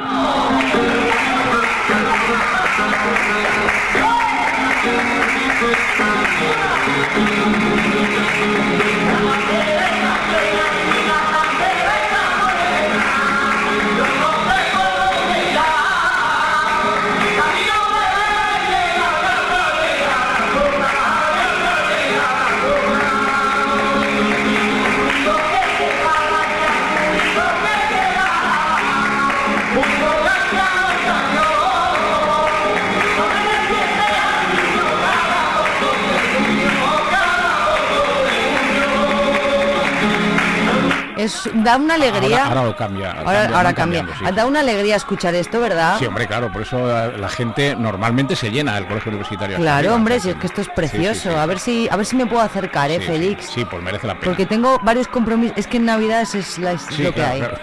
[41.71, 42.45] Da una alegría.
[42.45, 43.11] Ahora, ahora lo cambia.
[43.13, 44.07] Ahora, cambia, ahora cambia.
[44.19, 44.35] sí.
[44.35, 45.97] Da una alegría escuchar esto, ¿verdad?
[45.99, 49.57] Sí, hombre, claro, por eso eh, la gente normalmente se llena el colegio universitario.
[49.57, 51.21] Claro, arriba, hombre, si es que esto es precioso.
[51.23, 51.35] sí, sí.
[51.35, 53.47] A ver si a ver si me puedo acercar, ¿eh, Félix?
[53.51, 54.25] Sí, pues merece la pena.
[54.25, 55.57] Porque tengo varios compromisos.
[55.59, 57.39] Es que en Navidad es, es la- es lo que claro, hay.
[57.41, 57.59] claro.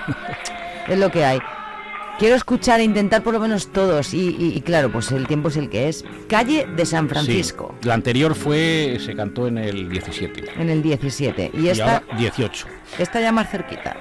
[0.88, 1.40] Es lo que hay.
[2.20, 4.14] Quiero escuchar e intentar por lo menos todos.
[4.14, 6.04] Y, y- y claro, pues el tiempo es el que es.
[6.28, 10.46] Calle de San Francisco, Sí, la anterior fue, se cantó en el 17.
[10.60, 11.52] en el 17.
[11.54, 12.68] Y Y esta, ahora 18.
[12.98, 13.96] esta ya más cerquita.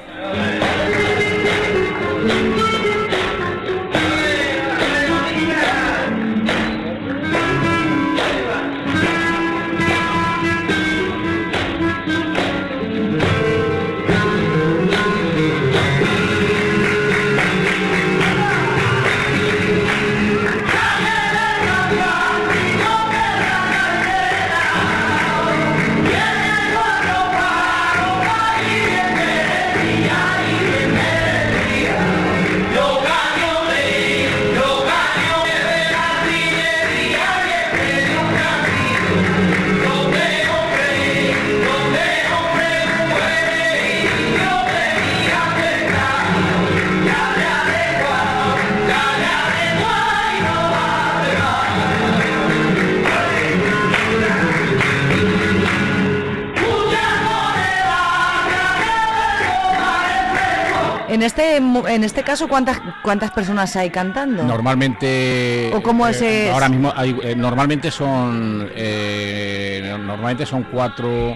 [61.17, 64.43] En este en este caso, ¿cuántas cuántas personas hay cantando?
[64.43, 65.71] Normalmente.
[65.73, 66.53] ¿O cómo es eh, es?
[66.53, 68.71] Ahora mismo hay, eh, normalmente son.
[68.77, 71.35] eh, normalmente son cuatro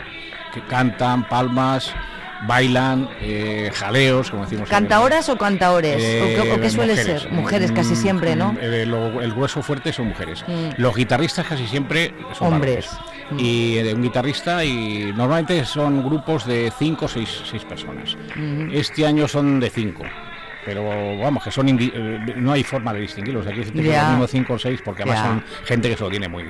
[0.53, 1.95] que cantan, palmas,
[2.47, 4.69] bailan, eh, jaleos, como decimos.
[4.69, 5.97] ¿Cantaoras o cantaores?
[5.97, 5.99] ¿O
[6.43, 7.23] qué, o qué Eh, suele mujeres.
[7.23, 7.33] ser?
[7.33, 8.53] Mujeres casi siempre, ¿no?
[8.53, 10.45] Mm, eh, lo- el grueso fuerte son mujeres.
[10.47, 10.73] Mm.
[10.77, 12.87] Los guitarristas casi siempre son Hombres.
[12.93, 13.10] varones.
[13.39, 18.17] Y de un guitarrista y normalmente son grupos de 5 o 6 personas.
[18.73, 20.03] Este año son de 5.
[20.63, 20.85] Pero
[21.19, 23.47] vamos, que son indi- eh, no hay forma de distinguirlos.
[23.47, 24.03] Aquí se Ya.
[24.03, 25.27] los mismos 5 o 6 porque además Ya.
[25.31, 26.45] son gente que se lo tiene muy,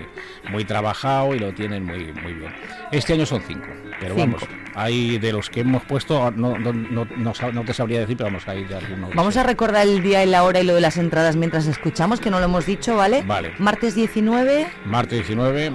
[0.50, 2.52] muy trabajado y lo tienen muy, muy bien.
[2.90, 3.66] Este año son 5.
[4.00, 4.38] Pero Cinco.
[4.40, 8.16] vamos, hay de los que hemos puesto, no, no, no, no no te sabría decir,
[8.16, 9.14] pero vamos, hay de algunos.
[9.14, 12.18] Vamos a recordar el día y la hora y lo de las entradas mientras escuchamos,
[12.18, 13.22] que no lo hemos dicho, ¿vale?
[13.24, 13.52] Vale.
[13.58, 15.72] Martes 19, Martes 19,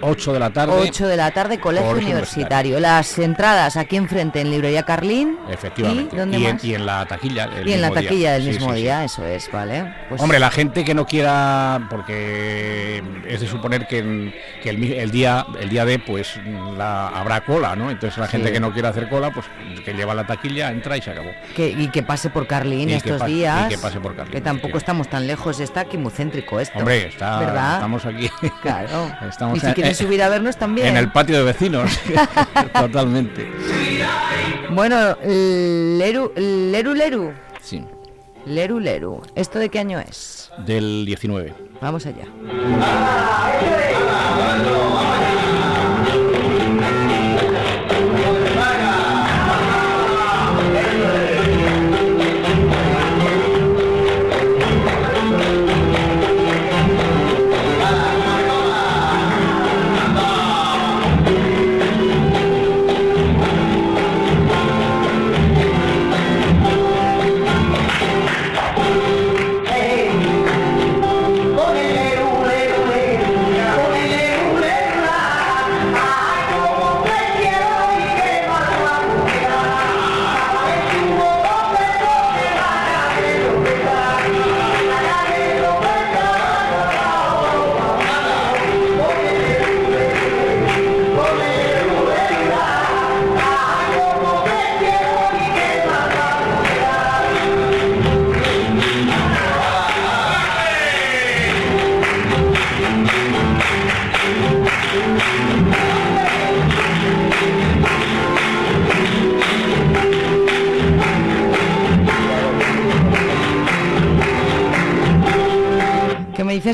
[0.00, 0.72] 8 de la tarde.
[0.76, 2.80] 8 de la tarde, Colegio Universitario.
[2.80, 5.38] Las entradas aquí enfrente en Librería Carlín.
[5.50, 6.16] Efectivamente.
[6.16, 6.64] ¿Y en, más?
[6.64, 7.44] y en la taquilla.
[7.56, 8.02] el Y en la día.
[8.02, 8.82] taquilla del Sí, mismo sí, sí.
[8.82, 9.94] día, eso es, ¿vale?
[10.08, 14.32] Pues- Hombre, la gente que no quiera, porque es de suponer que,
[14.62, 16.38] que el, el día el día de pues
[16.76, 17.90] la, habrá cola, ¿no?
[17.90, 19.46] Entonces la gente que no quiera hacer cola, pues
[19.84, 21.30] que lleva la taquilla, entra y se acabó.
[21.56, 23.68] que, y que pase por Carlín Y estos y días.
[23.68, 26.78] que pase por Carlín, Que tampoco estamos tan lejos, está aquí muy céntrico esto.
[26.78, 27.74] Hombre, está, ¿verdad?
[27.74, 28.30] estamos aquí.
[28.62, 29.10] Claro.
[29.28, 30.88] Estamos y si en- quieres eh, subir a vernos también.
[30.88, 31.90] En el patio de vecinos.
[32.74, 33.50] Totalmente.
[34.70, 37.32] Bueno, Leru, Leru Leru.
[37.60, 37.84] Sí.
[38.46, 39.22] Leru Leru.
[39.34, 40.50] ¿Esto de qué año es?
[40.66, 41.54] Del 19.
[41.80, 42.24] Vamos allá.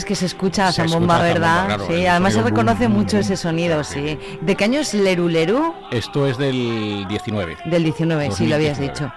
[0.08, 1.66] Que se escucha a Zambomba, verdad?
[1.66, 4.18] Claro, sí, además se reconoce boom, mucho ese sonido, sí.
[4.40, 5.74] ¿De qué año es Leru Leru?
[5.90, 7.58] Esto es del 19.
[7.66, 8.92] Del 19, sí, lo habías 2019.
[8.92, 9.12] dicho.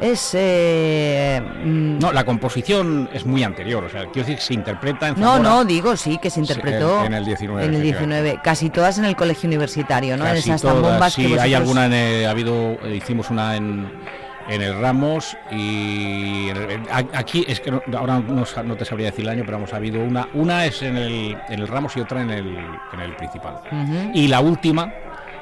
[0.00, 0.30] Es.
[0.32, 5.20] eh, mm, No, la composición es muy anterior, o sea, quiero decir, se interpreta en
[5.20, 5.50] no, Zamora.
[5.50, 8.96] no, digo sí, que se interpretó en- en el 19, en el 19, casi todas
[8.98, 10.24] en el colegio universitario, ¿no?
[10.26, 13.28] en Casi esas todas, sí, que hay vosotros- alguna en el- ha habido, eh, hicimos
[13.30, 13.88] una en,
[14.48, 16.80] en el Ramos y el-
[17.14, 18.44] aquí es que no- ahora no,
[18.76, 21.68] te sabría decir el año, pero ha habido una, una es en el, en el
[21.68, 22.56] Ramos y otra en el,
[22.92, 23.60] en el principal.
[24.12, 24.92] Y la última,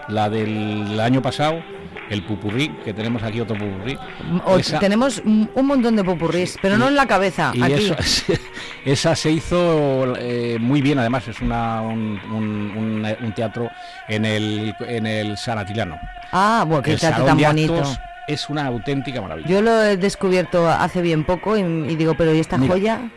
[0.08, 1.62] la del año pasado,
[2.10, 3.98] el Pupurrí, que tenemos aquí otro Pupurrí.
[4.44, 7.92] O- esa- Tenemos un montón de popurrís, pero no en la cabeza, y aquí.
[7.98, 8.32] eso-
[8.84, 13.70] esa se hizo eh, muy bien, además es una, un, un- un- un teatro
[14.08, 15.98] en el, en el San Atilano.
[16.32, 17.74] Ah, bueno, qué El teatro tan bonito.
[17.76, 19.48] actos Es una auténtica maravilla.
[19.48, 22.72] Yo lo he descubierto hace bien poco y, y digo, pero ¿y esta Mira.
[22.72, 23.10] joya?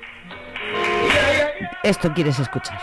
[1.84, 2.78] Esto quieres escuchar.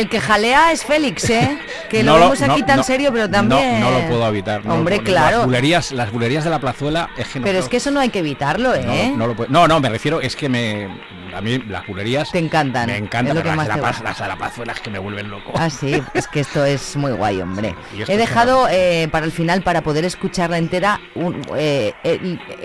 [0.00, 1.58] El que jalea es Félix, ¿eh?
[1.88, 3.80] Que lo No vemos aquí no, tan no, serio, pero no, también...
[3.80, 4.64] No, lo puedo evitar.
[4.64, 5.38] no Hombre, claro.
[5.38, 8.00] Las bulerías, las bulerías de la plazuela es que no Pero es que eso no
[8.00, 9.12] hay que evitarlo, no, ¿eh?
[9.16, 10.88] no lo puedo- no, no, me refiero, es que me
[11.36, 12.86] A mí las bulerías Te encantan.
[12.86, 14.64] me encantan, pero las, más te zarapa- gusta.
[14.64, 15.52] las que me vuelven loco.
[15.54, 17.74] Ah, sí, es que esto es muy guay, hombre.
[18.08, 21.92] He dejado eh, para el final, para poder escucharla entera, un- eh,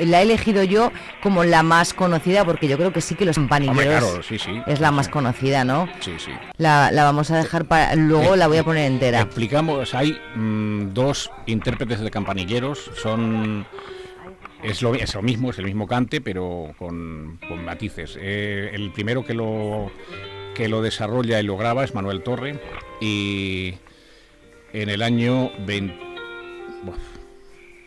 [0.05, 3.36] la he elegido yo como la más conocida, porque yo creo que sí que los
[3.36, 4.61] campanilleros claro, sí, sí.
[4.65, 5.89] es la más conocida, ¿no?
[5.99, 6.32] Sí, sí.
[6.55, 7.93] La, la vamos a dejar para...
[7.95, 9.19] Luego la voy a poner entera.
[9.19, 13.65] Explicamos, hay mm, dos intérpretes de campanilleros, son
[14.64, 18.18] es lo, es lo mismo, es el mismo cante, pero con, con matices.
[18.20, 19.91] Eh, el primero que lo
[20.55, 22.59] que lo desarrolla y lo graba es Manuel Torre
[22.99, 23.74] y
[24.74, 25.95] en el año 20,
[26.84, 26.95] Buah,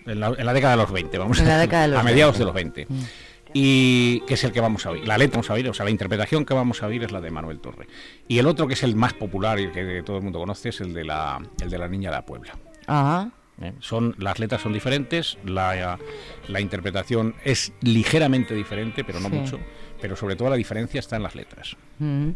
[0.06, 2.00] en, la, en la década de los 20, vamos En la a, década de los
[2.00, 2.38] a mediados 20.
[2.38, 3.10] de los 20.
[3.52, 5.06] Y que es el que vamos a oír.
[5.06, 7.20] La letra vamos a oír, o sea, la interpretación que vamos a oír es la
[7.20, 7.86] de Manuel Torre.
[8.26, 10.70] Y el otro que es el más popular y el que todo el mundo conoce
[10.70, 12.58] es el de la, el de la Niña de la Puebla.
[12.86, 13.30] Ajá.
[13.62, 13.72] ¿Eh?
[13.80, 15.98] Son, las letras son diferentes, la,
[16.48, 19.34] la interpretación es ligeramente diferente, pero no Sí.
[19.36, 19.60] mucho.
[20.00, 21.76] Pero sobre todo la diferencia está en las letras.
[21.98, 22.30] Mm.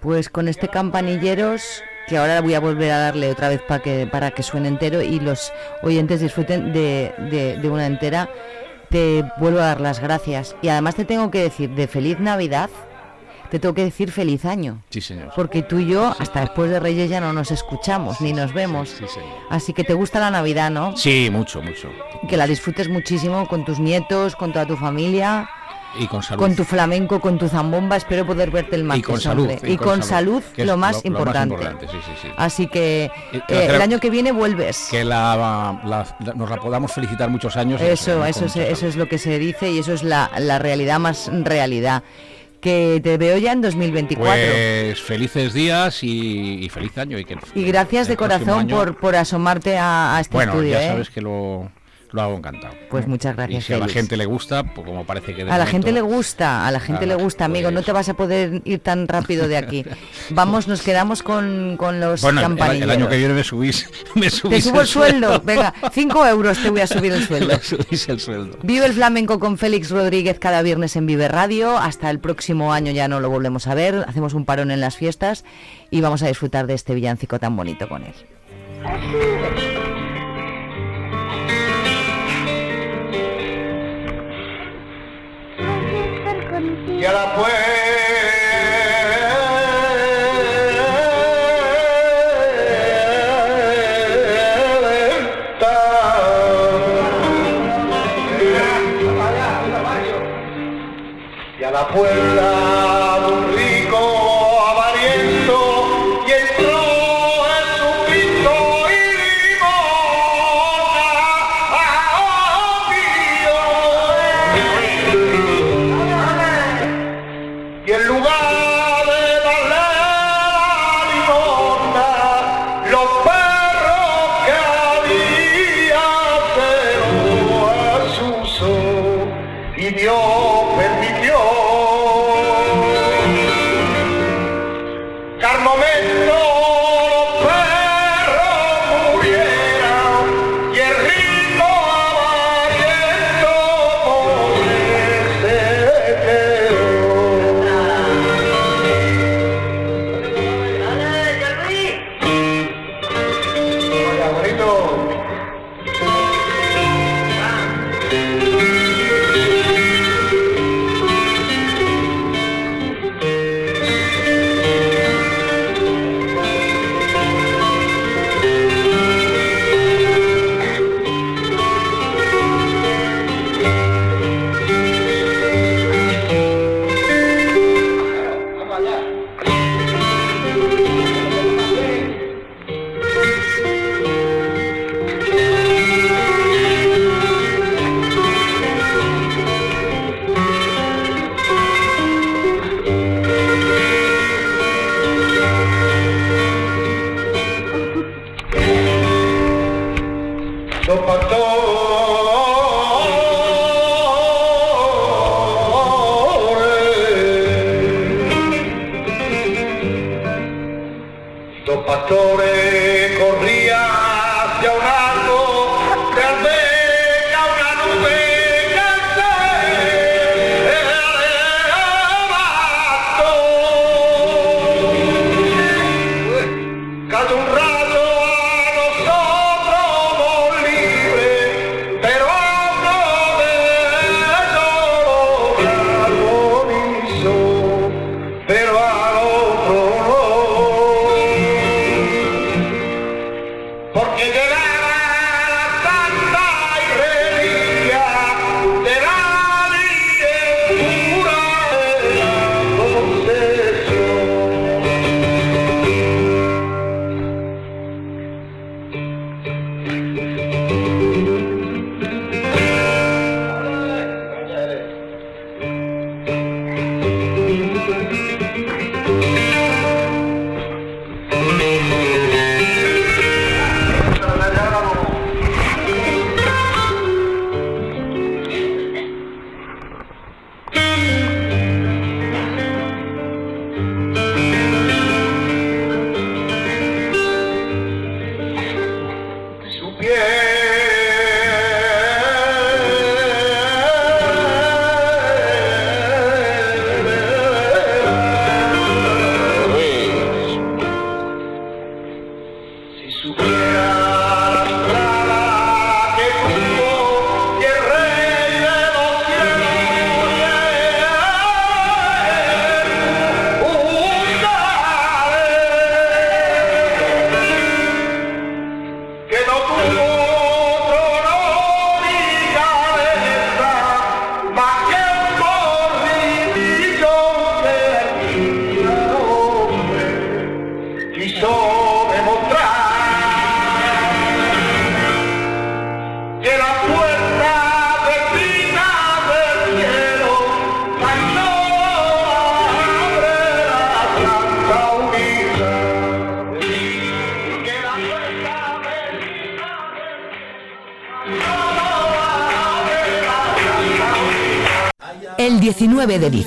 [0.00, 4.06] Pues con este campanilleros que ahora voy a volver a darle otra vez para que
[4.06, 5.52] para que suene entero y los
[5.82, 8.28] oyentes disfruten de, de- de una entera,
[8.88, 10.56] te vuelvo a dar las gracias.
[10.62, 12.70] Y además te tengo que decir de feliz Navidad,
[13.50, 14.82] te tengo que decir feliz año.
[14.90, 15.32] Sí, señor.
[15.36, 18.88] Porque tú y yo, hasta después de Reyes, ya no nos escuchamos ni nos vemos.
[18.90, 19.28] Sí, señor.
[19.50, 20.96] Así que te gusta la Navidad, ¿no?
[20.96, 21.88] Sí, mucho, mucho.
[22.28, 25.48] Que la disfrutes muchísimo con tus nietos, con toda tu familia.
[25.98, 26.40] Y con salud.
[26.44, 29.00] Con tu flamenco, con tu zambomba, espero poder verte el martes.
[29.00, 29.50] y con salud.
[29.64, 31.56] Y, con, salud, que es lo, más importante.
[31.90, 32.28] sí, sí, sí.
[32.36, 34.86] Así que eh, tercera- el año que viene vuelves.
[34.88, 35.34] Que la,
[35.84, 37.80] la- la- nos la podamos felicitar muchos años.
[37.80, 40.28] Eso, eso, es, eso es lo que se dice y eso es la
[40.60, 42.04] realidad más realidad.
[42.60, 44.34] Que te veo ya en 2024.
[44.34, 47.18] Pues felices días y, y feliz año.
[47.18, 50.72] Y, que y gracias de corazón por, por asomarte a, a este Bueno, estudio.
[50.72, 50.88] ya ¿eh?
[50.88, 51.70] sabes que lo,
[52.12, 52.74] lo hago encantado.
[52.90, 53.94] Pues muchas gracias, Y si a la Félix.
[54.00, 55.44] gente le gusta, pues como parece que...
[55.44, 57.70] de A la momento- gente le gusta, a la gente le gusta, amigo.
[57.70, 59.84] No te vas a poder ir tan rápido de aquí.
[60.30, 62.82] Vamos, nos quedamos con, con los Bueno, el- el, campanilleros.
[62.94, 65.40] el año que viene me subís, me Te subís subo el sueldo.
[65.44, 67.48] Venga, 5 euros te voy a subir el sueldo.
[67.56, 68.58] Me subís el sueldo.
[68.62, 71.76] Vive el flamenco con Félix Rodríguez cada viernes en Vive Radio.
[71.78, 74.04] Hasta el próximo año ya no lo volvemos a ver.
[74.08, 75.44] Hacemos un parón en las fiestas
[75.90, 78.14] y vamos a disfrutar de este villancico tan bonito con él.
[87.00, 87.79] Y a la puerta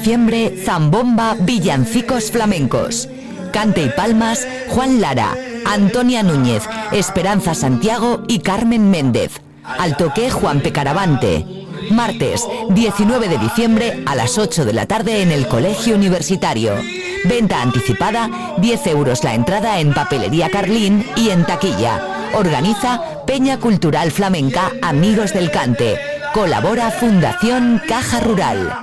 [0.03, 3.07] diciembre, Zambomba, Villancicos Flamencos.
[3.53, 5.33] Cante y Palmas, Juan Lara,
[5.65, 9.39] Antonia Núñez, Esperanza Santiago y Carmen Méndez.
[9.63, 11.45] Al toque, Juan Pecaravante.
[11.89, 16.73] Martes, 19 de diciembre a las 8 de la tarde en el Colegio Universitario.
[17.23, 22.29] Venta anticipada, 10 euros la entrada en Papelería Carlín y en taquilla.
[22.33, 25.97] Organiza Peña Cultural Flamenca Amigos del Cante.
[26.33, 28.82] Colabora Fundación Caja Rural.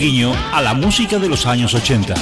[0.00, 2.14] A la música de los años 80.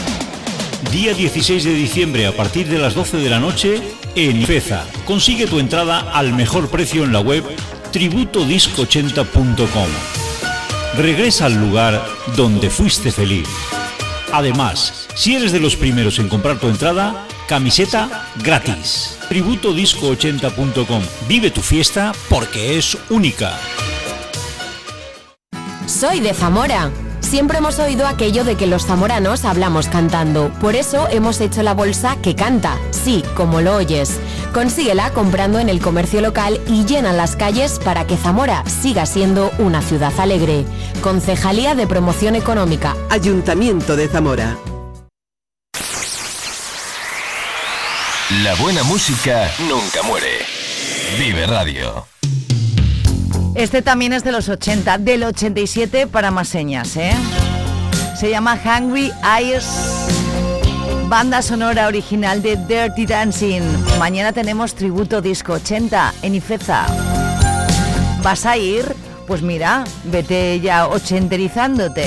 [0.90, 3.80] Día 16 de diciembre a partir de las 12 de la noche
[4.16, 4.84] en Ifeza.
[5.04, 7.44] Consigue tu entrada al mejor precio en la web
[7.92, 9.86] tributodisco80.com.
[10.96, 12.04] Regresa al lugar
[12.34, 13.46] donde fuiste feliz.
[14.32, 19.20] Además, si eres de los primeros en comprar tu entrada, camiseta gratis.
[19.30, 21.02] Tributodisco80.com.
[21.28, 23.56] Vive tu fiesta porque es única.
[25.86, 26.90] Soy de Zamora.
[27.28, 30.50] Siempre hemos oído aquello de que los zamoranos hablamos cantando.
[30.62, 32.78] Por eso hemos hecho la bolsa que canta.
[32.90, 34.18] Sí, como lo oyes.
[34.54, 39.50] Consíguela comprando en el comercio local y llena las calles para que Zamora siga siendo
[39.58, 40.64] una ciudad alegre.
[41.02, 42.96] Concejalía de Promoción Económica.
[43.10, 44.56] Ayuntamiento de Zamora.
[48.42, 50.38] La buena música nunca muere.
[51.18, 52.06] Vive Radio.
[53.58, 57.10] Este también es de los 80, del 87 para más señas, ¿eh?
[58.16, 59.66] Se llama Hungry Eyes,
[61.08, 63.62] banda sonora original de Dirty Dancing.
[63.98, 66.86] Mañana tenemos tributo disco 80 en Ifeza.
[68.22, 68.94] ¿Vas a ir?
[69.26, 72.06] Pues mira, vete ya ochenterizándote.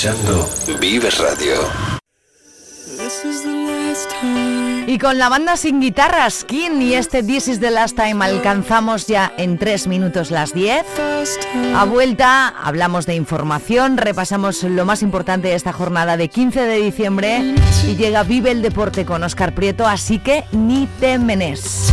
[0.00, 1.56] Radio.
[4.86, 9.08] Y con la banda sin guitarras, Skin y este This is the last time alcanzamos
[9.08, 10.84] ya en 3 minutos las 10.
[11.74, 16.76] A vuelta hablamos de información, repasamos lo más importante de esta jornada de 15 de
[16.76, 17.54] diciembre
[17.88, 21.92] y llega Vive el Deporte con Oscar Prieto, así que ni te menes.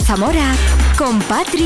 [0.00, 0.54] Zamora
[0.96, 1.62] con Patria